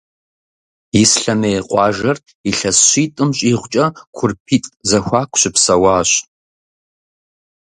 Ислъэмей 1.01 1.59
къуажэр 1.69 2.17
илъэс 2.49 2.77
щитӏым 2.89 3.29
щӏигъукӏэ 3.37 3.85
Курпитӏ 4.15 4.69
зэхуаку 4.89 5.39
щыпсэуащ. 5.41 6.09